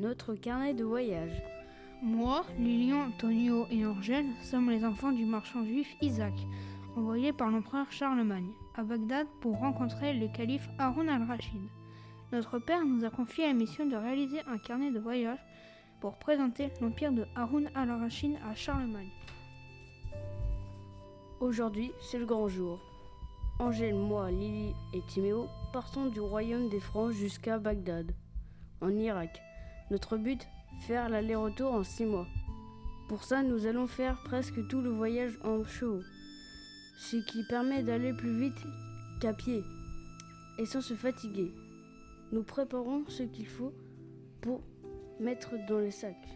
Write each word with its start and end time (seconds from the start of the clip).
Notre 0.00 0.34
carnet 0.34 0.74
de 0.74 0.82
voyage. 0.82 1.40
Moi, 2.02 2.44
Lilian, 2.58 3.06
Antonio 3.06 3.66
et 3.70 3.86
Angèle 3.86 4.26
sommes 4.42 4.68
les 4.68 4.84
enfants 4.84 5.12
du 5.12 5.24
marchand 5.24 5.64
juif 5.64 5.94
Isaac, 6.02 6.34
envoyé 6.96 7.32
par 7.32 7.48
l'empereur 7.48 7.86
Charlemagne 7.92 8.50
à 8.74 8.82
Bagdad 8.82 9.28
pour 9.40 9.56
rencontrer 9.56 10.12
le 10.12 10.26
calife 10.26 10.68
Haroun 10.78 11.08
al-Rachid. 11.08 11.60
Notre 12.32 12.58
père 12.58 12.84
nous 12.84 13.04
a 13.04 13.10
confié 13.10 13.46
la 13.46 13.52
mission 13.52 13.86
de 13.86 13.94
réaliser 13.94 14.40
un 14.48 14.58
carnet 14.58 14.90
de 14.90 14.98
voyage 14.98 15.38
pour 16.00 16.18
présenter 16.18 16.70
l'empire 16.80 17.12
de 17.12 17.24
Haroun 17.36 17.70
al-Rachid 17.76 18.36
à 18.44 18.56
Charlemagne. 18.56 19.12
Aujourd'hui, 21.38 21.92
c'est 22.00 22.18
le 22.18 22.26
grand 22.26 22.48
jour. 22.48 22.80
Angèle, 23.60 23.94
moi, 23.94 24.32
Lily 24.32 24.74
et 24.92 25.02
Timéo 25.06 25.46
partons 25.72 26.06
du 26.06 26.18
royaume 26.18 26.68
des 26.68 26.80
Francs 26.80 27.12
jusqu'à 27.12 27.60
Bagdad, 27.60 28.12
en 28.80 28.90
Irak. 28.90 29.40
Notre 29.94 30.16
but 30.16 30.48
Faire 30.88 31.08
l'aller-retour 31.08 31.72
en 31.72 31.84
six 31.84 32.04
mois. 32.04 32.26
Pour 33.08 33.22
ça, 33.22 33.44
nous 33.44 33.66
allons 33.66 33.86
faire 33.86 34.20
presque 34.24 34.66
tout 34.66 34.80
le 34.80 34.90
voyage 34.90 35.38
en 35.44 35.62
chevaux, 35.62 36.02
ce 36.98 37.18
qui 37.18 37.44
permet 37.44 37.84
d'aller 37.84 38.12
plus 38.12 38.36
vite 38.36 38.60
qu'à 39.20 39.32
pied 39.32 39.62
et 40.58 40.66
sans 40.66 40.80
se 40.80 40.94
fatiguer. 40.94 41.54
Nous 42.32 42.42
préparons 42.42 43.04
ce 43.06 43.22
qu'il 43.22 43.46
faut 43.46 43.72
pour 44.40 44.62
mettre 45.20 45.52
dans 45.68 45.78
les 45.78 45.92
sacs. 45.92 46.28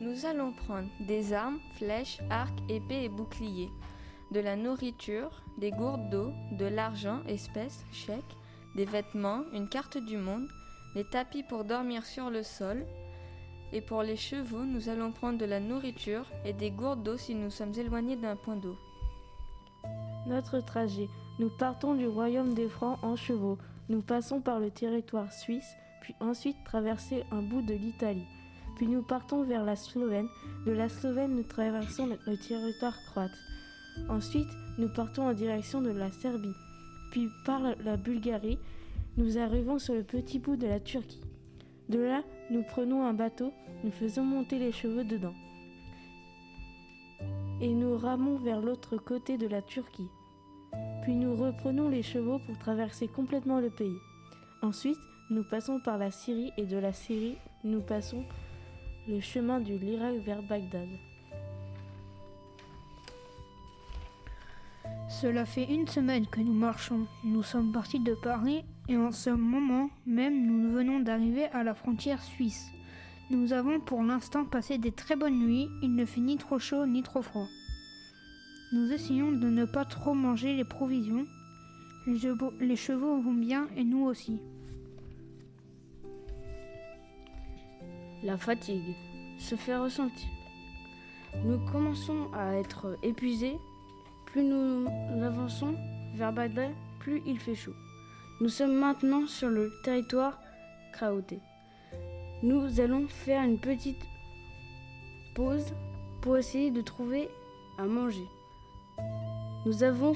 Nous 0.00 0.24
allons 0.24 0.52
prendre 0.52 0.88
des 1.06 1.34
armes, 1.34 1.60
flèches, 1.76 2.20
arcs, 2.30 2.62
épées 2.70 3.04
et 3.04 3.10
boucliers, 3.10 3.68
de 4.32 4.40
la 4.40 4.56
nourriture, 4.56 5.44
des 5.58 5.70
gourdes 5.70 6.08
d'eau, 6.08 6.32
de 6.52 6.64
l'argent, 6.64 7.22
espèces, 7.26 7.84
chèques, 7.92 8.38
des 8.74 8.86
vêtements, 8.86 9.42
une 9.52 9.68
carte 9.68 9.98
du 9.98 10.16
monde, 10.16 10.48
les 10.94 11.04
tapis 11.04 11.42
pour 11.42 11.64
dormir 11.64 12.04
sur 12.04 12.30
le 12.30 12.42
sol, 12.42 12.84
et 13.72 13.80
pour 13.80 14.02
les 14.02 14.16
chevaux, 14.16 14.64
nous 14.64 14.88
allons 14.88 15.12
prendre 15.12 15.38
de 15.38 15.44
la 15.44 15.60
nourriture 15.60 16.24
et 16.44 16.52
des 16.52 16.70
gourdes 16.70 17.04
d'eau 17.04 17.16
si 17.16 17.34
nous 17.34 17.50
sommes 17.50 17.74
éloignés 17.76 18.16
d'un 18.16 18.36
point 18.36 18.56
d'eau. 18.56 18.76
Notre 20.26 20.60
trajet. 20.60 21.08
Nous 21.38 21.48
partons 21.48 21.94
du 21.94 22.06
royaume 22.06 22.52
des 22.52 22.68
Francs 22.68 22.98
en 23.02 23.16
chevaux. 23.16 23.58
Nous 23.88 24.02
passons 24.02 24.40
par 24.40 24.60
le 24.60 24.70
territoire 24.70 25.32
suisse, 25.32 25.76
puis 26.02 26.14
ensuite 26.20 26.56
traverser 26.64 27.24
un 27.30 27.42
bout 27.42 27.62
de 27.62 27.74
l'Italie. 27.74 28.26
Puis 28.76 28.86
nous 28.86 29.02
partons 29.02 29.44
vers 29.44 29.64
la 29.64 29.76
Slovène. 29.76 30.28
De 30.66 30.72
la 30.72 30.88
Slovène, 30.88 31.36
nous 31.36 31.44
traversons 31.44 32.06
le 32.06 32.36
territoire 32.36 32.96
croate. 33.10 33.30
Ensuite, 34.08 34.48
nous 34.78 34.88
partons 34.88 35.28
en 35.28 35.32
direction 35.32 35.80
de 35.80 35.90
la 35.90 36.10
Serbie. 36.10 36.54
Puis 37.10 37.28
par 37.44 37.60
la 37.84 37.96
Bulgarie, 37.96 38.58
nous 39.20 39.36
arrivons 39.36 39.78
sur 39.78 39.92
le 39.92 40.02
petit 40.02 40.38
bout 40.38 40.56
de 40.56 40.66
la 40.66 40.80
Turquie. 40.80 41.20
De 41.90 41.98
là, 41.98 42.22
nous 42.50 42.62
prenons 42.62 43.04
un 43.04 43.12
bateau, 43.12 43.52
nous 43.84 43.90
faisons 43.90 44.24
monter 44.24 44.58
les 44.58 44.72
chevaux 44.72 45.02
dedans. 45.02 45.34
Et 47.60 47.68
nous 47.68 47.98
ramons 47.98 48.38
vers 48.38 48.62
l'autre 48.62 48.96
côté 48.96 49.36
de 49.36 49.46
la 49.46 49.60
Turquie. 49.60 50.08
Puis 51.02 51.14
nous 51.14 51.36
reprenons 51.36 51.90
les 51.90 52.02
chevaux 52.02 52.38
pour 52.38 52.58
traverser 52.58 53.08
complètement 53.08 53.60
le 53.60 53.68
pays. 53.68 53.98
Ensuite, 54.62 54.98
nous 55.28 55.44
passons 55.44 55.80
par 55.80 55.98
la 55.98 56.10
Syrie 56.10 56.52
et 56.56 56.64
de 56.64 56.78
la 56.78 56.94
Syrie, 56.94 57.36
nous 57.62 57.82
passons 57.82 58.24
le 59.06 59.20
chemin 59.20 59.60
de 59.60 59.74
l'Irak 59.74 60.14
vers 60.24 60.42
Bagdad. 60.42 60.88
Cela 65.10 65.44
fait 65.44 65.64
une 65.64 65.88
semaine 65.88 66.24
que 66.24 66.40
nous 66.40 66.52
marchons. 66.52 67.08
Nous 67.24 67.42
sommes 67.42 67.72
partis 67.72 67.98
de 67.98 68.14
Paris 68.14 68.64
et 68.88 68.96
en 68.96 69.10
ce 69.10 69.30
moment 69.30 69.90
même 70.06 70.46
nous 70.46 70.70
venons 70.70 71.00
d'arriver 71.00 71.46
à 71.46 71.64
la 71.64 71.74
frontière 71.74 72.22
suisse. 72.22 72.70
Nous 73.28 73.52
avons 73.52 73.80
pour 73.80 74.04
l'instant 74.04 74.44
passé 74.44 74.78
des 74.78 74.92
très 74.92 75.16
bonnes 75.16 75.40
nuits, 75.40 75.68
il 75.82 75.96
ne 75.96 76.04
fait 76.04 76.20
ni 76.20 76.36
trop 76.36 76.60
chaud 76.60 76.86
ni 76.86 77.02
trop 77.02 77.22
froid. 77.22 77.48
Nous 78.72 78.92
essayons 78.92 79.32
de 79.32 79.48
ne 79.48 79.64
pas 79.64 79.84
trop 79.84 80.14
manger 80.14 80.54
les 80.54 80.64
provisions. 80.64 81.26
Les 82.06 82.76
chevaux, 82.76 83.20
vont 83.20 83.34
bien 83.34 83.66
et 83.76 83.82
nous 83.82 84.04
aussi. 84.04 84.40
La 88.22 88.36
fatigue 88.38 88.94
se 89.38 89.56
fait 89.56 89.76
ressentir. 89.76 90.28
Nous 91.44 91.58
commençons 91.72 92.32
à 92.32 92.54
être 92.54 92.96
épuisés 93.02 93.58
plus 94.32 94.44
nous 94.44 94.86
avançons 95.22 95.74
vers 96.14 96.32
Bagdad, 96.32 96.70
plus 97.00 97.22
il 97.26 97.38
fait 97.38 97.54
chaud. 97.54 97.74
Nous 98.40 98.48
sommes 98.48 98.74
maintenant 98.74 99.26
sur 99.26 99.48
le 99.48 99.72
territoire 99.84 100.38
Kraouté. 100.92 101.40
Nous 102.42 102.80
allons 102.80 103.06
faire 103.08 103.42
une 103.42 103.58
petite 103.60 104.02
pause 105.34 105.74
pour 106.22 106.36
essayer 106.36 106.70
de 106.70 106.80
trouver 106.80 107.28
à 107.78 107.84
manger. 107.84 108.24
Nous 109.66 109.82
avons 109.82 110.14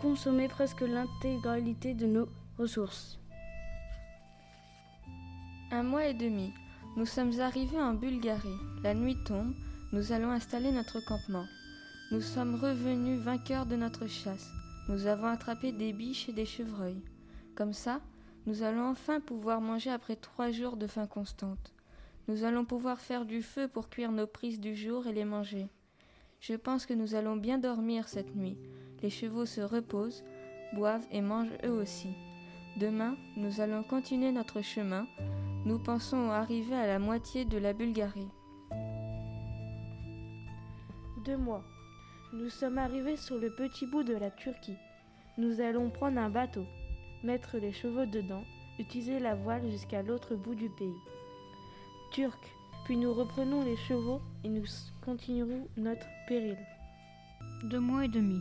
consommé 0.00 0.48
presque 0.48 0.82
l'intégralité 0.82 1.94
de 1.94 2.06
nos 2.06 2.28
ressources. 2.58 3.18
Un 5.70 5.82
mois 5.82 6.06
et 6.06 6.14
demi. 6.14 6.52
Nous 6.96 7.06
sommes 7.06 7.40
arrivés 7.40 7.80
en 7.80 7.94
Bulgarie. 7.94 8.48
La 8.82 8.94
nuit 8.94 9.16
tombe. 9.24 9.54
Nous 9.92 10.12
allons 10.12 10.30
installer 10.30 10.70
notre 10.70 11.00
campement. 11.00 11.46
Nous 12.12 12.20
sommes 12.20 12.56
revenus 12.56 13.18
vainqueurs 13.18 13.64
de 13.64 13.74
notre 13.74 14.06
chasse. 14.06 14.50
Nous 14.90 15.06
avons 15.06 15.28
attrapé 15.28 15.72
des 15.72 15.94
biches 15.94 16.28
et 16.28 16.34
des 16.34 16.44
chevreuils. 16.44 17.00
Comme 17.54 17.72
ça, 17.72 18.02
nous 18.44 18.62
allons 18.62 18.86
enfin 18.86 19.18
pouvoir 19.18 19.62
manger 19.62 19.88
après 19.88 20.16
trois 20.16 20.50
jours 20.50 20.76
de 20.76 20.86
faim 20.86 21.06
constante. 21.06 21.72
Nous 22.28 22.44
allons 22.44 22.66
pouvoir 22.66 23.00
faire 23.00 23.24
du 23.24 23.40
feu 23.40 23.66
pour 23.66 23.88
cuire 23.88 24.12
nos 24.12 24.26
prises 24.26 24.60
du 24.60 24.76
jour 24.76 25.06
et 25.06 25.14
les 25.14 25.24
manger. 25.24 25.68
Je 26.38 26.52
pense 26.52 26.84
que 26.84 26.92
nous 26.92 27.14
allons 27.14 27.36
bien 27.36 27.56
dormir 27.56 28.06
cette 28.08 28.36
nuit. 28.36 28.58
Les 29.02 29.08
chevaux 29.08 29.46
se 29.46 29.62
reposent, 29.62 30.22
boivent 30.74 31.06
et 31.12 31.22
mangent 31.22 31.56
eux 31.64 31.72
aussi. 31.72 32.10
Demain, 32.76 33.16
nous 33.38 33.62
allons 33.62 33.84
continuer 33.84 34.32
notre 34.32 34.60
chemin. 34.60 35.06
Nous 35.64 35.78
pensons 35.78 36.28
arriver 36.30 36.76
à 36.76 36.86
la 36.86 36.98
moitié 36.98 37.46
de 37.46 37.56
la 37.56 37.72
Bulgarie. 37.72 38.28
Deux 41.24 41.38
mois. 41.38 41.64
Nous 42.34 42.48
sommes 42.48 42.78
arrivés 42.78 43.18
sur 43.18 43.36
le 43.36 43.50
petit 43.50 43.84
bout 43.84 44.04
de 44.04 44.14
la 44.14 44.30
Turquie. 44.30 44.78
Nous 45.36 45.60
allons 45.60 45.90
prendre 45.90 46.18
un 46.18 46.30
bateau, 46.30 46.64
mettre 47.22 47.58
les 47.58 47.72
chevaux 47.72 48.06
dedans, 48.06 48.42
utiliser 48.78 49.18
la 49.18 49.34
voile 49.34 49.70
jusqu'à 49.70 50.02
l'autre 50.02 50.34
bout 50.34 50.54
du 50.54 50.70
pays. 50.70 50.96
Turc. 52.10 52.38
Puis 52.86 52.96
nous 52.96 53.12
reprenons 53.12 53.62
les 53.62 53.76
chevaux 53.76 54.22
et 54.44 54.48
nous 54.48 54.64
continuerons 55.04 55.68
notre 55.76 56.06
péril. 56.26 56.56
Deux 57.64 57.80
mois 57.80 58.06
et 58.06 58.08
demi. 58.08 58.40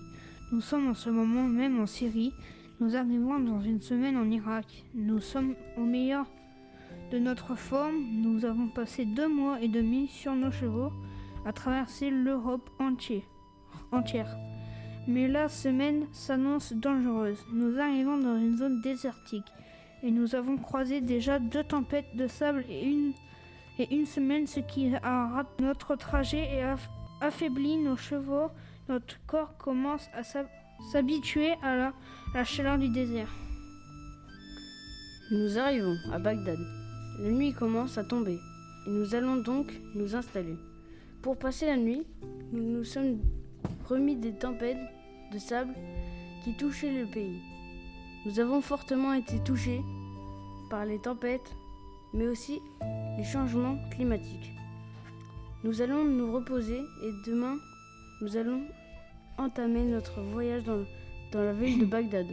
Nous 0.53 0.61
sommes 0.61 0.87
en 0.87 0.93
ce 0.93 1.09
moment 1.09 1.43
même 1.43 1.77
en 1.81 1.85
Syrie. 1.85 2.31
Nous 2.79 2.95
arrivons 2.95 3.39
dans 3.39 3.59
une 3.59 3.81
semaine 3.81 4.15
en 4.15 4.31
Irak. 4.31 4.85
Nous 4.95 5.19
sommes 5.19 5.53
au 5.75 5.83
meilleur 5.83 6.27
de 7.11 7.19
notre 7.19 7.55
forme. 7.55 7.97
Nous 8.21 8.45
avons 8.45 8.69
passé 8.69 9.03
deux 9.03 9.27
mois 9.27 9.59
et 9.59 9.67
demi 9.67 10.07
sur 10.07 10.33
nos 10.33 10.51
chevaux 10.51 10.93
à 11.45 11.51
traverser 11.51 12.09
l'Europe 12.09 12.69
entière 12.79 13.23
entière. 13.91 14.37
Mais 15.07 15.27
la 15.27 15.49
semaine 15.49 16.05
s'annonce 16.11 16.73
dangereuse. 16.73 17.39
Nous 17.53 17.79
arrivons 17.79 18.17
dans 18.17 18.37
une 18.37 18.57
zone 18.57 18.81
désertique 18.81 19.51
et 20.03 20.11
nous 20.11 20.35
avons 20.35 20.57
croisé 20.57 21.01
déjà 21.01 21.39
deux 21.39 21.63
tempêtes 21.63 22.15
de 22.15 22.27
sable 22.27 22.65
et 22.69 22.85
une, 22.85 23.13
et 23.79 23.93
une 23.93 24.05
semaine, 24.05 24.47
ce 24.47 24.59
qui 24.59 24.93
a 24.95 25.27
raté 25.27 25.63
notre 25.63 25.95
trajet 25.95 26.47
et 26.53 26.63
a 26.63 26.77
affaibli 27.21 27.77
nos 27.77 27.97
chevaux. 27.97 28.49
Notre 28.89 29.15
corps 29.25 29.57
commence 29.57 30.07
à 30.13 30.23
s'habituer 30.91 31.51
à 31.61 31.75
la, 31.75 31.93
la 32.33 32.43
chaleur 32.43 32.77
du 32.77 32.89
désert. 32.89 33.29
Nous 35.31 35.57
arrivons 35.57 35.95
à 36.11 36.19
Bagdad. 36.19 36.59
La 37.19 37.31
nuit 37.31 37.53
commence 37.53 37.97
à 37.97 38.03
tomber 38.03 38.37
et 38.85 38.89
nous 38.89 39.15
allons 39.15 39.37
donc 39.37 39.71
nous 39.95 40.15
installer. 40.15 40.55
Pour 41.21 41.37
passer 41.37 41.67
la 41.67 41.77
nuit, 41.77 42.05
nous 42.51 42.63
nous 42.63 42.83
sommes 42.83 43.19
remis 43.87 44.15
des 44.15 44.33
tempêtes 44.33 44.77
de 45.31 45.39
sable 45.39 45.73
qui 46.43 46.53
touchaient 46.53 46.91
le 46.91 47.05
pays. 47.05 47.41
Nous 48.25 48.39
avons 48.39 48.61
fortement 48.61 49.13
été 49.13 49.39
touchés 49.39 49.81
par 50.69 50.85
les 50.85 50.99
tempêtes, 50.99 51.55
mais 52.13 52.27
aussi 52.27 52.61
les 53.17 53.23
changements 53.23 53.77
climatiques. 53.91 54.51
Nous 55.63 55.81
allons 55.81 56.03
nous 56.03 56.31
reposer 56.33 56.79
et 57.03 57.11
demain, 57.25 57.57
nous 58.21 58.37
allons 58.37 58.61
entamer 59.37 59.83
notre 59.83 60.21
voyage 60.21 60.63
dans, 60.63 60.83
dans 61.31 61.43
la 61.43 61.53
ville 61.53 61.79
de 61.79 61.85
Bagdad. 61.91 62.27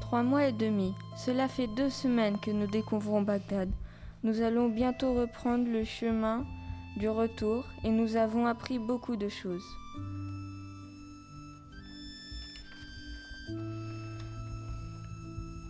Trois 0.00 0.22
mois 0.22 0.46
et 0.46 0.52
demi. 0.52 0.94
Cela 1.16 1.48
fait 1.48 1.66
deux 1.66 1.90
semaines 1.90 2.38
que 2.38 2.50
nous 2.50 2.66
découvrons 2.66 3.22
Bagdad. 3.22 3.70
Nous 4.24 4.40
allons 4.40 4.70
bientôt 4.70 5.12
reprendre 5.12 5.68
le 5.68 5.84
chemin 5.84 6.46
du 6.96 7.10
retour 7.10 7.66
et 7.84 7.90
nous 7.90 8.16
avons 8.16 8.46
appris 8.46 8.78
beaucoup 8.78 9.16
de 9.16 9.28
choses. 9.28 9.66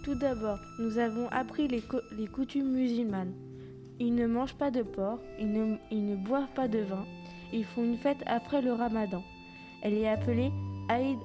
Tout 0.04 0.14
d'abord, 0.14 0.60
nous 0.78 0.98
avons 0.98 1.28
appris 1.32 1.66
les, 1.66 1.82
coutumes 2.28 2.70
musulmanes. 2.70 3.34
Ils 3.98 4.14
ne 4.14 4.28
mangent 4.28 4.54
pas 4.54 4.70
de 4.70 4.82
porc, 4.82 5.18
ils 5.40 5.50
ne, 5.50 6.14
boivent 6.14 6.54
pas 6.54 6.68
de 6.68 6.78
vin, 6.78 7.04
ils 7.52 7.64
font 7.64 7.82
une 7.82 7.98
fête 7.98 8.22
après 8.26 8.62
le 8.62 8.72
ramadan. 8.72 9.24
Elle 9.82 9.94
est 9.94 10.08
appelée 10.08 10.52
Aïd 10.88 11.18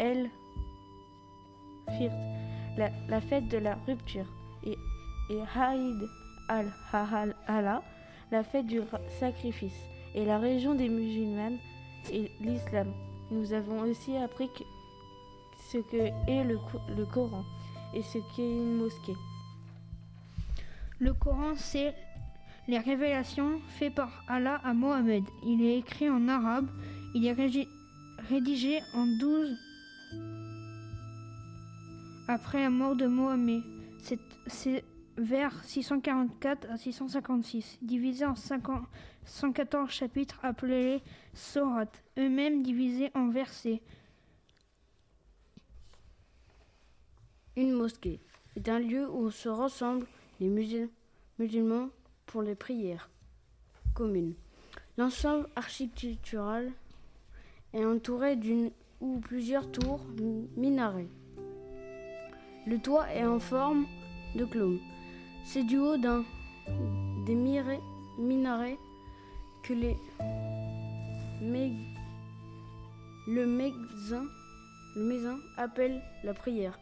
el 0.00 0.28
Firt, 1.96 2.10
la, 2.76 3.20
fête 3.20 3.46
de 3.46 3.58
la 3.58 3.78
rupture, 3.86 4.26
et, 4.64 4.76
et 5.30 5.40
al-Hahal 6.48 7.34
la 8.30 8.42
fête 8.42 8.66
du 8.66 8.80
sacrifice, 9.20 9.78
et 10.14 10.24
la 10.24 10.38
région 10.38 10.74
des 10.74 10.88
musulmanes 10.88 11.58
et 12.12 12.30
l'islam. 12.40 12.92
Nous 13.30 13.52
avons 13.52 13.82
aussi 13.82 14.16
appris 14.16 14.48
ce 15.70 15.78
que 15.78 15.96
est 16.28 16.44
le, 16.44 16.58
le 16.96 17.06
Coran 17.06 17.44
et 17.94 18.02
ce 18.02 18.18
qu'est 18.34 18.50
une 18.50 18.76
mosquée. 18.76 19.16
Le 20.98 21.12
Coran, 21.14 21.54
c'est 21.56 21.94
les 22.68 22.78
révélations 22.78 23.60
faites 23.68 23.94
par 23.94 24.24
Allah 24.28 24.60
à 24.64 24.72
Mohammed. 24.72 25.24
Il 25.44 25.62
est 25.64 25.78
écrit 25.78 26.08
en 26.08 26.28
arabe, 26.28 26.66
il 27.14 27.26
est 27.26 27.36
rédigé 28.28 28.80
en 28.94 29.06
12 29.06 29.56
après 32.28 32.62
la 32.62 32.70
mort 32.70 32.96
de 32.96 33.06
Mohammed. 33.06 33.62
C'est 34.46 34.84
vers 35.16 35.64
644 35.64 36.70
à 36.70 36.76
656, 36.76 37.78
divisé 37.82 38.24
en 38.24 38.34
114 38.34 39.90
chapitres 39.90 40.38
appelés 40.42 41.02
sourates, 41.32 42.02
eux-mêmes 42.18 42.62
divisés 42.62 43.10
en 43.14 43.28
versets. 43.28 43.82
Une 47.56 47.72
mosquée 47.72 48.20
est 48.56 48.68
un 48.68 48.80
lieu 48.80 49.08
où 49.08 49.30
se 49.30 49.48
rassemblent 49.48 50.06
les 50.40 50.48
musulmans 51.38 51.90
pour 52.26 52.42
les 52.42 52.56
prières 52.56 53.10
communes. 53.94 54.34
L'ensemble 54.96 55.48
architectural 55.54 56.72
est 57.72 57.84
entouré 57.84 58.36
d'une 58.36 58.70
ou 59.00 59.18
plusieurs 59.20 59.70
tours 59.70 60.04
minarets. 60.56 61.08
Le 62.66 62.78
toit 62.78 63.12
est 63.12 63.24
en 63.24 63.38
forme 63.38 63.86
de 64.34 64.44
clone. 64.44 64.80
C'est 65.44 65.62
du 65.62 65.78
haut 65.78 65.96
d'un 65.96 66.24
des 67.26 67.34
minarets 67.34 68.78
que 69.62 69.74
les 69.74 69.96
le 73.26 73.46
mézin, 73.46 74.24
le 74.96 75.04
mézin 75.04 75.38
appelle 75.56 76.02
la 76.22 76.34
prière. 76.34 76.78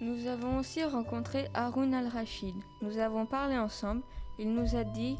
Nous 0.00 0.26
avons 0.26 0.58
aussi 0.58 0.82
rencontré 0.84 1.48
Haroun 1.54 1.92
al-Rachid. 1.94 2.54
Nous 2.82 2.98
avons 2.98 3.26
parlé 3.26 3.58
ensemble. 3.58 4.02
Il 4.38 4.52
nous 4.54 4.74
a 4.74 4.84
dit 4.84 5.16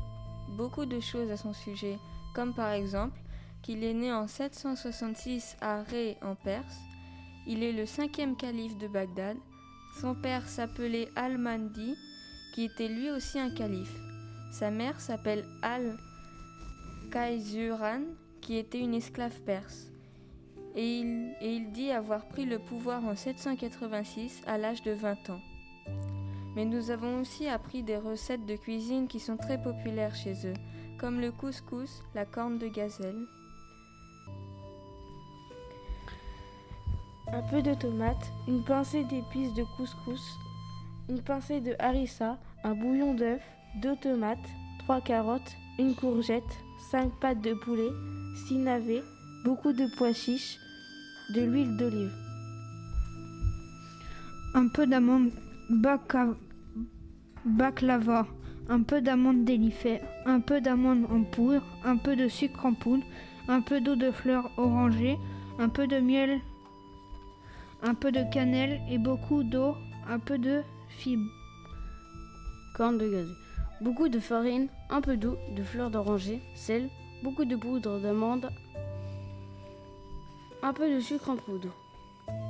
beaucoup 0.57 0.87
de 0.87 1.01
choses 1.01 1.31
à 1.31 1.37
son 1.37 1.53
sujet, 1.53 1.99
comme 2.35 2.55
par 2.55 2.73
exemple 2.73 3.19
qu'il 3.63 3.85
est 3.85 3.95
né 3.95 4.13
en 4.13 4.27
766 4.27 5.57
à 5.61 5.83
Ré 5.83 6.17
en 6.23 6.35
Perse. 6.35 6.79
Il 7.47 7.63
est 7.63 7.73
le 7.73 7.85
cinquième 7.85 8.37
calife 8.37 8.79
de 8.79 8.89
Bagdad. 8.89 9.37
Son 9.99 10.15
père 10.15 10.49
s'appelait 10.49 11.09
Al-Mandi, 11.17 11.97
qui 12.55 12.65
était 12.65 12.89
lui 12.89 13.11
aussi 13.11 13.39
un 13.39 13.51
calife. 13.51 13.97
Sa 14.53 14.71
mère 14.71 15.01
s'appelle 15.01 15.45
Al-Kaizuran, 17.11 18.03
qui 18.41 18.57
était 18.57 18.81
une 18.81 18.95
esclave 18.95 19.41
perse 19.43 19.91
et 20.75 21.01
il, 21.43 21.73
dit 21.73 21.91
avoir 21.91 22.27
pris 22.27 22.45
le 22.45 22.59
pouvoir 22.59 23.05
en 23.05 23.17
786 23.17 24.43
à 24.47 24.59
l'âge 24.59 24.83
de 24.83 24.93
20 24.93 25.31
ans. 25.31 25.41
Mais 26.55 26.65
nous 26.65 26.91
avons 26.91 27.21
aussi 27.21 27.49
appris 27.49 27.83
des 27.83 27.97
recettes 27.97 28.47
de 28.47 28.57
cuisine 28.57 29.09
qui 29.09 29.21
sont 29.21 29.37
très 29.37 29.61
populaires 29.61 30.15
chez 30.15 30.35
eux, 30.47 30.55
comme 30.99 31.21
le 31.21 31.33
couscous, 31.33 32.03
la 32.15 32.25
corne 32.25 32.59
de 32.59 32.69
gazelle. 32.69 33.27
Un 37.33 37.43
peu 37.43 37.63
de 37.63 37.75
tomate, 37.75 38.33
une 38.49 38.65
pincée 38.65 39.05
d'épices 39.05 39.55
de 39.55 39.63
couscous, 39.77 40.37
une 41.09 41.23
pincée 41.23 41.61
de 41.61 41.75
harissa, 41.79 42.39
un 42.65 42.75
bouillon 42.75 43.15
d'œuf, 43.15 43.41
deux 43.81 43.95
tomates, 43.97 44.39
trois 44.81 45.01
carottes, 45.01 45.57
une 45.79 45.95
courgette, 45.95 46.59
cinq 46.91 47.13
pâtes 47.21 47.41
de 47.41 47.55
poulet, 47.55 47.91
six 48.35 48.59
navets, 48.59 49.03
beaucoup 49.45 49.73
de 49.73 49.87
pois 49.97 50.13
chiches, 50.13 50.59
de 51.35 51.43
l'huile 51.43 51.77
d'olive. 51.77 52.13
Un 54.55 54.67
peu 54.67 54.87
d'amande 54.87 55.31
baklava, 57.45 58.27
un 58.69 58.83
peu 58.83 59.01
d'amande 59.01 59.45
délifée, 59.45 60.01
un 60.27 60.41
peu 60.41 60.61
d'amande 60.61 61.05
en 61.11 61.23
poudre, 61.23 61.63
un 61.85 61.97
peu 61.97 62.17
de 62.17 62.27
sucre 62.27 62.67
en 62.67 62.75
poudre, 62.75 63.05
un 63.47 63.61
peu 63.61 63.81
d'eau 63.81 63.95
de 63.95 64.11
fleurs 64.11 64.51
orangées, 64.57 65.17
un 65.61 65.69
peu 65.69 65.87
de 65.87 66.01
miel, 66.01 66.41
un 67.83 67.95
peu 67.95 68.13
de 68.13 68.23
cannelle 68.33 68.81
et 68.89 68.99
beaucoup 68.99 69.43
d'eau, 69.43 69.77
un 70.09 70.19
peu 70.19 70.39
de 70.39 70.63
fibres. 70.89 71.31
Corne 72.77 72.99
de 72.99 73.09
gaz. 73.09 73.29
Beaucoup 73.81 74.09
de 74.09 74.21
farine, 74.21 74.69
un 74.91 75.01
peu 75.01 75.17
d'eau, 75.17 75.39
de 75.57 75.63
fleurs 75.63 75.91
d'oranger, 75.91 76.41
sel, 76.55 76.91
beaucoup 77.23 77.45
de 77.45 77.57
poudre 77.57 77.99
d'amande, 77.99 78.51
un 80.63 80.73
peu 80.75 80.95
de 80.95 81.01
sucre 81.01 81.31
en 81.31 81.37
poudre, 81.37 81.71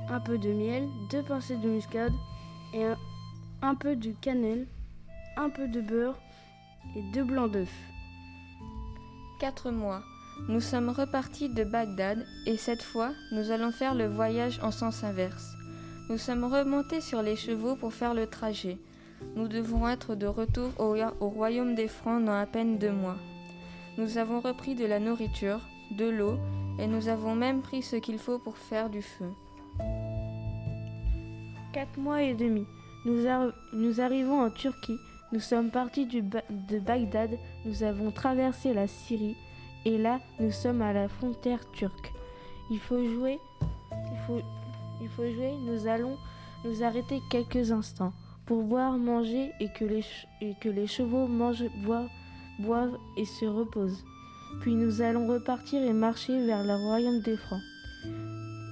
un 0.08 0.20
peu 0.20 0.38
de 0.38 0.52
miel, 0.52 0.88
deux 1.10 1.22
pincées 1.22 1.56
de 1.56 1.68
muscade 1.68 2.12
et 2.74 2.84
un, 3.62 3.74
peu 3.76 3.94
de 3.94 4.12
cannelle, 4.20 4.66
un 5.36 5.50
peu 5.50 5.68
de 5.68 5.80
beurre 5.80 6.18
et 6.96 7.02
deux 7.12 7.24
blancs 7.24 7.52
d'œufs. 7.52 7.68
Quatre 9.38 9.70
mois. 9.70 10.02
Nous 10.48 10.60
sommes 10.60 10.88
repartis 10.88 11.48
de 11.48 11.64
Bagdad 11.64 12.24
et 12.46 12.56
cette 12.56 12.82
fois, 12.82 13.10
nous 13.32 13.50
allons 13.50 13.70
faire 13.72 13.94
le 13.94 14.06
voyage 14.06 14.58
en 14.62 14.70
sens 14.70 15.04
inverse. 15.04 15.54
Nous 16.08 16.18
sommes 16.18 16.44
remontés 16.44 17.00
sur 17.00 17.22
les 17.22 17.36
chevaux 17.36 17.76
pour 17.76 17.92
faire 17.92 18.14
le 18.14 18.26
trajet. 18.26 18.78
Nous 19.36 19.48
devons 19.48 19.88
être 19.88 20.14
de 20.14 20.26
retour 20.26 20.70
au, 20.78 20.96
au 21.20 21.28
royaume 21.28 21.74
des 21.74 21.88
Francs 21.88 22.24
dans 22.24 22.38
à 22.38 22.46
peine 22.46 22.78
deux 22.78 22.92
mois. 22.92 23.16
Nous 23.98 24.18
avons 24.18 24.40
repris 24.40 24.74
de 24.74 24.86
la 24.86 24.98
nourriture, 24.98 25.60
de 25.90 26.08
l'eau 26.08 26.38
et 26.78 26.86
nous 26.86 27.08
avons 27.08 27.34
même 27.34 27.60
pris 27.62 27.82
ce 27.82 27.96
qu'il 27.96 28.18
faut 28.18 28.38
pour 28.38 28.56
faire 28.56 28.90
du 28.90 29.02
feu. 29.02 29.30
Quatre 31.72 31.98
mois 31.98 32.22
et 32.22 32.34
demi. 32.34 32.66
Nous, 33.04 34.00
arrivons 34.00 34.40
en 34.40 34.50
Turquie. 34.50 34.98
Nous 35.32 35.40
sommes 35.40 35.70
partis 35.70 36.06
de 36.06 36.78
Bagdad. 36.78 37.30
Nous 37.64 37.82
avons 37.82 38.10
traversé 38.10 38.74
la 38.74 38.86
Syrie. 38.86 39.36
Et 39.84 39.96
là, 39.98 40.20
nous 40.38 40.50
sommes 40.50 40.82
à 40.82 40.92
la 40.92 41.08
frontière 41.08 41.70
turque. 41.72 42.12
Il 42.70 42.78
faut 42.78 43.02
jouer. 43.02 43.38
Il 45.00 45.08
faut, 45.08 45.24
jouer. 45.24 45.52
Nous 45.64 45.86
allons 45.86 46.16
nous 46.64 46.82
arrêter 46.82 47.20
quelques 47.30 47.72
instants 47.72 48.12
pour 48.46 48.62
boire, 48.64 48.98
manger 48.98 49.52
et 49.60 49.68
que 49.68 49.84
les, 49.84 50.86
chevaux 50.86 51.26
mangent, 51.26 51.70
boivent, 52.58 52.98
et 53.16 53.24
se 53.24 53.46
reposent. 53.46 54.04
Puis 54.60 54.74
nous 54.74 55.00
allons 55.00 55.26
repartir 55.26 55.82
et 55.82 55.92
marcher 55.92 56.44
vers 56.44 56.64
le 56.64 56.74
royaume 56.74 57.22
des 57.22 57.36
Francs. 57.36 57.62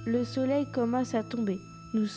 Le 0.05 0.23
soleil 0.23 0.65
commence 0.73 1.15
à 1.15 1.23
tomber. 1.23 1.57
Nous, 1.93 2.07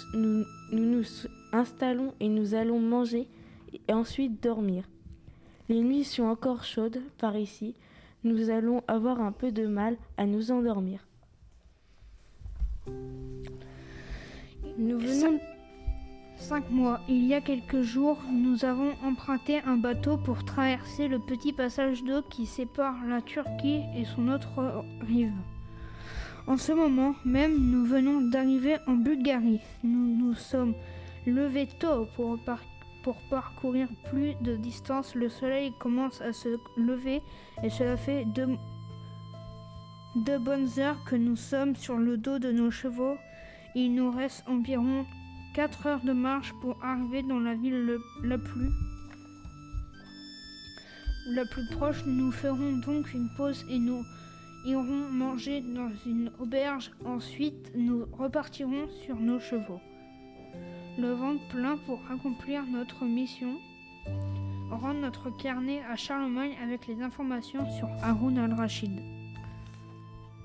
nous 0.72 1.04
installons 1.52 2.12
et 2.20 2.28
nous 2.28 2.54
allons 2.54 2.80
manger 2.80 3.26
et 3.72 3.92
ensuite 3.92 4.42
dormir. 4.42 4.84
Les 5.68 5.80
nuits 5.80 6.04
sont 6.04 6.25
encore 6.25 6.64
chaudes 6.64 7.00
par 7.18 7.37
ici. 7.37 7.75
Nous 8.25 8.50
allons 8.50 8.83
avoir 8.87 9.21
un 9.21 9.33
peu 9.33 9.50
de 9.50 9.67
mal 9.67 9.97
à 10.17 10.26
nous 10.26 10.50
endormir. 10.52 11.07
Nous 14.79 14.99
venons 14.99 15.41
cinq 16.37 16.71
mois. 16.71 17.00
Il 17.09 17.26
y 17.26 17.35
a 17.35 17.41
quelques 17.41 17.83
jours, 17.83 18.19
nous 18.33 18.64
avons 18.64 18.93
emprunté 19.05 19.61
un 19.67 19.76
bateau 19.76 20.17
pour 20.17 20.45
traverser 20.45 21.09
le 21.09 21.19
petit 21.19 21.52
passage 21.52 22.02
d'eau 22.05 22.23
qui 22.23 22.47
sépare 22.47 22.97
la 23.07 23.23
Turquie 23.23 23.83
et 23.97 24.05
son 24.05 24.29
autre 24.29 24.85
rive. 25.00 25.33
En 26.47 26.57
ce 26.57 26.73
moment 26.73 27.14
même, 27.25 27.57
nous 27.71 27.85
venons 27.85 28.21
d'arriver 28.21 28.76
en 28.87 28.95
Bulgarie. 28.95 29.61
Nous 29.85 30.17
nous 30.17 30.35
sommes 30.35 30.75
levés 31.26 31.69
tôt 31.79 32.07
pour, 32.17 32.38
pour 33.02 33.16
parcourir 33.28 33.88
plus 34.11 34.35
de 34.40 34.56
distance. 34.56 35.14
Le 35.14 35.28
soleil 35.28 35.73
commence 35.78 36.21
à 36.21 36.32
se 36.32 36.59
lever 36.76 37.23
et 37.62 37.71
cela 37.71 37.97
fait 37.97 38.25
deux, 38.25 38.59
bonnes 40.38 40.68
heures 40.78 41.02
que 41.04 41.16
nous 41.16 41.37
sommes 41.37 41.76
sur 41.76 41.97
le 41.97 42.16
dos 42.16 42.38
de 42.38 42.52
nos 42.52 42.71
chevaux. 42.71 43.16
Il 43.75 43.94
nous 43.94 44.11
reste 44.11 44.44
environ 44.49 45.06
4 45.54 45.87
heures 45.87 46.04
de 46.04 46.12
marche 46.12 46.52
pour 46.61 46.82
arriver 46.82 47.23
dans 47.23 47.40
la 47.40 47.54
ville 47.54 47.99
la 48.23 48.38
plus 48.38 48.71
proche. 51.76 52.04
Nous 52.06 52.32
ferons 52.32 52.78
donc 52.78 53.12
une 53.12 53.28
pause 53.37 53.64
et 53.68 53.78
nous 53.78 54.04
irons 54.64 55.09
manger 55.11 55.61
dans 55.61 55.90
une 56.06 56.30
auberge. 56.38 56.90
Ensuite, 57.04 57.73
nous 57.75 58.06
repartirons 58.12 58.88
sur 59.04 59.16
nos 59.16 59.40
chevaux. 59.40 59.80
Le 60.99 61.12
ventre 61.12 61.46
plein 61.49 61.76
pour 61.87 62.00
accomplir 62.11 62.64
notre 62.66 63.04
mission, 63.04 63.58
rendre 64.70 65.00
notre 65.00 65.30
carnet 65.30 65.82
à 65.90 65.96
Charlemagne 65.96 66.56
avec 66.62 66.87
les 66.87 67.00
informations 67.02 67.64
sur 67.78 67.88
Haroun 68.02 68.38
al-Rachid. 68.38 69.00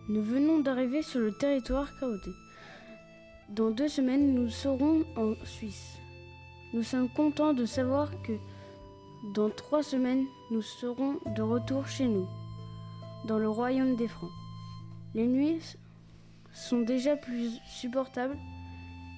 Nous 0.10 0.22
venons 0.22 0.60
d'arriver 0.60 1.02
sur 1.02 1.20
le 1.20 1.34
territoire 1.34 1.88
chaotique. 2.00 2.34
Dans 3.50 3.72
deux 3.72 3.90
semaines, 3.90 4.34
nous 4.34 4.50
serons 4.50 5.04
en 5.18 5.34
Suisse. 5.46 5.98
Nous 6.74 6.84
sommes 6.84 7.10
contents 7.10 7.54
de 7.54 7.66
savoir 7.66 8.10
que 8.24 8.34
dans 9.34 9.50
trois 9.50 9.84
semaines, 9.84 10.26
nous 10.52 10.62
serons 10.62 11.20
de 11.36 11.42
retour 11.42 11.88
chez 11.88 12.08
nous, 12.08 12.28
dans 13.26 13.38
le 13.38 13.50
royaume 13.50 13.96
des 13.96 14.08
Francs. 14.08 14.32
Les 15.14 15.28
nuits 15.28 15.76
sont 16.54 16.82
déjà 16.82 17.16
plus 17.16 17.60
supportables. 17.66 18.38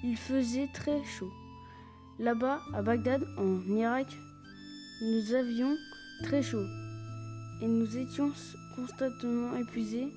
Il 0.03 0.17
faisait 0.17 0.69
très 0.73 1.03
chaud. 1.03 1.31
Là-bas, 2.19 2.59
à 2.73 2.81
Bagdad, 2.81 3.25
en 3.37 3.61
Irak, 3.75 4.07
nous 5.01 5.33
avions 5.33 5.75
très 6.23 6.41
chaud 6.41 6.65
et 7.61 7.67
nous 7.67 7.97
étions 7.97 8.31
constamment 8.75 9.55
épuisés. 9.57 10.07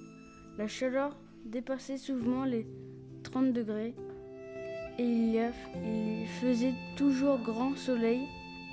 La 0.58 0.68
chaleur 0.68 1.16
dépassait 1.44 1.98
souvent 1.98 2.44
les 2.44 2.66
30 3.24 3.52
degrés 3.52 3.94
et 4.98 5.04
il, 5.04 5.34
y 5.34 6.26
faisait 6.40 6.74
toujours 6.96 7.38
grand 7.38 7.76
soleil 7.76 8.20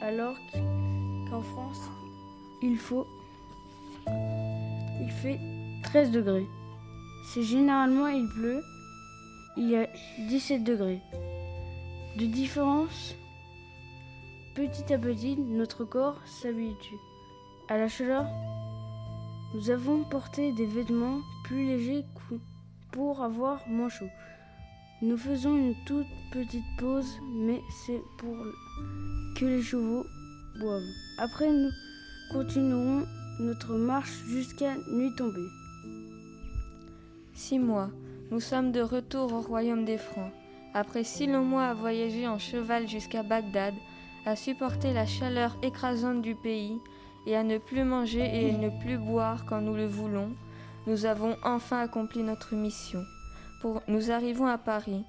alors 0.01 0.36
qu'en 1.30 1.42
France 1.42 1.82
il 2.62 2.78
faut 2.78 3.08
il 5.01 5.12
fait 5.22 5.39
13 5.84 6.12
degrés. 6.12 6.46
C'est 7.25 7.44
généralement 7.44 8.08
il 8.08 8.28
pleut, 8.28 8.62
il 9.58 9.70
y 9.70 9.75
a 9.75 9.88
17 10.27 10.63
degrés. 10.63 11.01
De 12.18 12.25
différence, 12.25 13.15
petit 14.56 14.94
à 14.94 14.98
petit, 14.98 15.38
notre 15.38 15.86
corps 15.86 16.20
s'habitue 16.25 16.98
à 17.68 17.77
la 17.77 17.88
chaleur. 17.88 18.25
Nous 19.53 19.70
avons 19.70 20.03
porté 20.03 20.51
des 20.51 20.65
vêtements 20.65 21.20
plus 21.44 21.65
légers 21.65 22.06
pour 22.91 23.22
avoir 23.24 23.68
moins 23.68 23.89
chaud. 23.89 24.10
Nous 25.01 25.18
faisons 25.18 25.56
une 25.56 25.75
toute 25.86 26.08
petite 26.32 26.65
pause, 26.77 27.20
mais 27.34 27.62
c'est 27.86 28.01
pour 28.18 28.36
que 29.38 29.46
les 29.46 29.62
chevaux 29.62 30.06
boivent. 30.60 30.82
Après, 31.20 31.50
nous 31.51 31.70
continuerons 32.32 33.06
notre 33.39 33.75
marche 33.75 34.24
jusqu'à 34.27 34.75
nuit 34.91 35.15
tombée. 35.15 35.48
Six 37.34 37.60
mois, 37.60 37.89
nous 38.32 38.40
sommes 38.40 38.72
de 38.72 38.82
retour 38.82 39.34
au 39.34 39.42
royaume 39.42 39.86
des 39.86 39.98
Francs. 39.98 40.32
Après 40.76 41.04
six 41.04 41.26
longs 41.26 41.44
mois 41.44 41.66
à 41.66 41.74
voyager 41.74 42.28
en 42.28 42.38
cheval 42.38 42.88
jusqu'à 42.88 43.24
Bagdad, 43.24 43.74
à 44.26 44.36
supporter 44.36 44.94
la 44.94 45.08
chaleur 45.08 45.58
écrasante 45.64 46.22
du 46.22 46.36
pays 46.36 46.78
et 47.26 47.36
à 47.36 47.44
ne 47.44 47.58
plus 47.58 47.84
manger 47.84 48.22
et 48.22 48.52
ne 48.52 48.70
plus 48.82 48.98
boire 48.98 49.46
quand 49.46 49.62
nous 49.62 49.74
le 49.74 49.88
voulons, 49.88 50.30
nous 50.86 51.06
avons 51.06 51.36
enfin 51.44 51.80
accompli 51.82 52.22
notre 52.22 52.54
mission. 52.54 53.04
Nous 53.88 54.12
arrivons 54.12 54.46
à 54.46 54.58
Paris. 54.58 55.04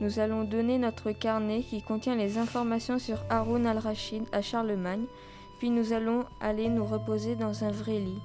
Nous 0.00 0.20
allons 0.20 0.44
donner 0.44 0.78
notre 0.78 1.10
carnet 1.12 1.62
qui 1.62 1.82
contient 1.82 2.16
les 2.16 2.38
informations 2.38 2.98
sur 2.98 3.18
Haroun 3.28 3.66
al-Rachid 3.66 4.22
à 4.32 4.40
Charlemagne, 4.40 5.04
puis 5.58 5.70
nous 5.70 5.92
allons 5.92 6.24
aller 6.40 6.68
nous 6.68 6.84
reposer 6.84 7.34
dans 7.34 7.64
un 7.64 7.70
vrai 7.70 7.98
lit. 7.98 8.22